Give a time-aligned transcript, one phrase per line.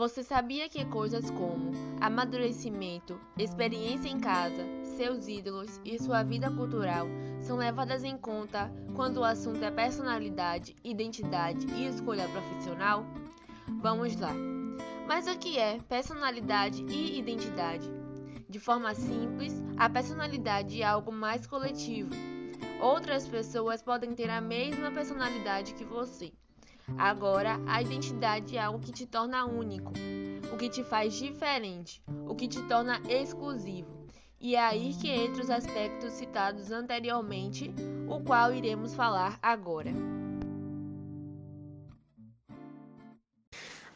[0.00, 4.64] Você sabia que coisas como amadurecimento, experiência em casa,
[4.96, 7.06] seus ídolos e sua vida cultural
[7.38, 13.04] são levadas em conta quando o assunto é personalidade, identidade e escolha profissional?
[13.82, 14.32] Vamos lá.
[15.06, 17.86] Mas o que é personalidade e identidade?
[18.48, 22.08] De forma simples, a personalidade é algo mais coletivo.
[22.80, 26.32] Outras pessoas podem ter a mesma personalidade que você.
[26.98, 29.92] Agora, a identidade é algo que te torna único,
[30.52, 34.00] o que te faz diferente, o que te torna exclusivo.
[34.40, 37.70] E é aí que entra os aspectos citados anteriormente,
[38.08, 39.92] o qual iremos falar agora.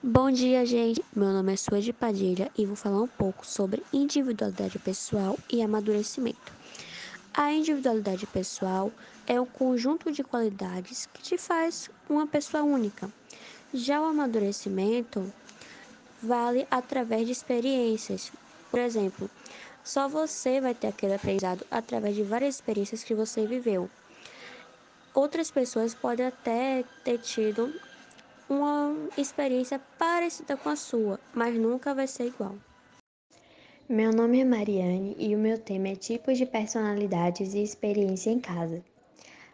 [0.03, 1.03] Bom dia, gente.
[1.17, 6.53] Meu nome é Suede Padilha e vou falar um pouco sobre individualidade pessoal e amadurecimento.
[7.37, 8.93] A individualidade pessoal
[9.27, 13.11] é o conjunto de qualidades que te faz uma pessoa única.
[13.73, 15.33] Já o amadurecimento
[16.23, 18.31] vale através de experiências.
[18.71, 19.29] Por exemplo,
[19.83, 23.91] só você vai ter aquele aprendizado através de várias experiências que você viveu.
[25.13, 27.75] Outras pessoas podem até ter tido
[28.49, 32.55] uma experiência parecida com a sua, mas nunca vai ser igual.
[33.87, 38.41] Meu nome é Mariane e o meu tema é tipos de personalidades e experiência em
[38.41, 38.83] casa.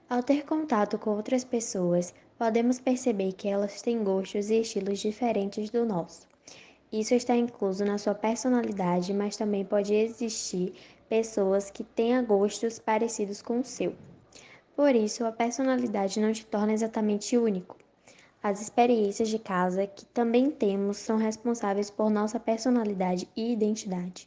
[0.09, 5.69] Ao ter contato com outras pessoas, podemos perceber que elas têm gostos e estilos diferentes
[5.71, 6.29] do nosso.
[6.93, 10.75] Isso está incluso na sua personalidade, mas também pode existir
[11.09, 13.97] pessoas que tenham gostos parecidos com o seu.
[14.77, 17.77] Por isso, a personalidade não te torna exatamente único.
[18.43, 24.27] As experiências de casa que também temos são responsáveis por nossa personalidade e identidade.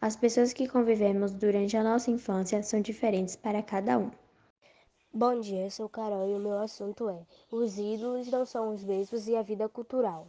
[0.00, 4.12] As pessoas que convivemos durante a nossa infância são diferentes para cada um.
[5.12, 9.26] Bom dia, sou Carol e o meu assunto é: os ídolos não são os mesmos
[9.26, 10.28] e a vida cultural.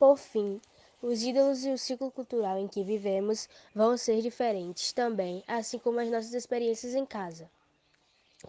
[0.00, 0.60] Por fim,
[1.00, 6.00] os ídolos e o ciclo cultural em que vivemos vão ser diferentes também, assim como
[6.00, 7.48] as nossas experiências em casa.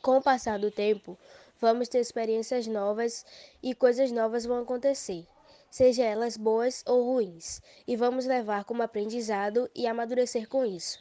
[0.01, 1.17] Com o passar do tempo,
[1.59, 3.25] vamos ter experiências novas
[3.61, 5.27] e coisas novas vão acontecer,
[5.69, 10.99] seja elas boas ou ruins, e vamos levar como aprendizado e amadurecer com isso.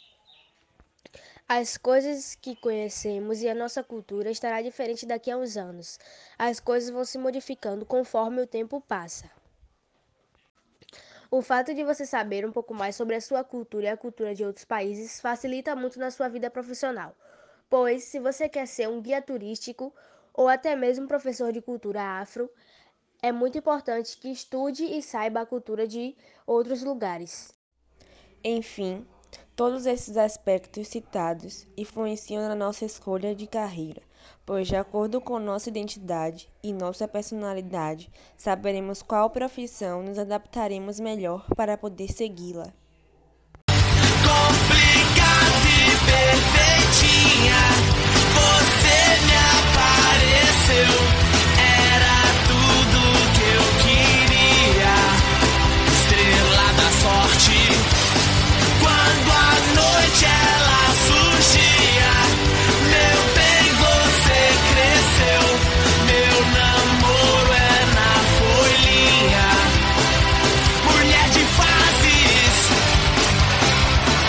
[1.49, 5.99] As coisas que conhecemos e a nossa cultura estará diferente daqui a uns anos.
[6.39, 9.31] As coisas vão se modificando conforme o tempo passa.
[11.31, 14.35] O fato de você saber um pouco mais sobre a sua cultura e a cultura
[14.35, 17.15] de outros países facilita muito na sua vida profissional,
[17.71, 19.93] pois se você quer ser um guia turístico
[20.39, 22.49] ou até mesmo professor de cultura afro,
[23.21, 26.17] é muito importante que estude e saiba a cultura de
[26.47, 27.53] outros lugares.
[28.45, 29.05] Enfim,
[29.57, 34.01] todos esses aspectos citados influenciam na nossa escolha de carreira,
[34.47, 41.49] pois, de acordo com nossa identidade e nossa personalidade, saberemos qual profissão nos adaptaremos melhor
[41.57, 42.73] para poder segui-la.